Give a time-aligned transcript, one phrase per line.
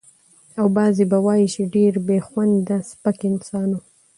[0.59, 3.79] او بعضې به وايي چې ډېر بې خونده سپک انسان و.